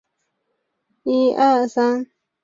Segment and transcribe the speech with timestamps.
[1.03, 2.07] 医院官网